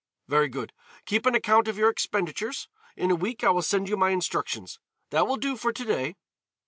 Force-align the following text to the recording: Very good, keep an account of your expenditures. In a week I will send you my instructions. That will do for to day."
Very 0.27 0.47
good, 0.49 0.73
keep 1.05 1.27
an 1.27 1.35
account 1.35 1.67
of 1.67 1.77
your 1.77 1.87
expenditures. 1.91 2.67
In 2.97 3.11
a 3.11 3.15
week 3.15 3.43
I 3.43 3.51
will 3.51 3.61
send 3.61 3.87
you 3.87 3.95
my 3.95 4.09
instructions. 4.09 4.79
That 5.11 5.27
will 5.27 5.37
do 5.37 5.55
for 5.55 5.71
to 5.71 5.85
day." 5.85 6.15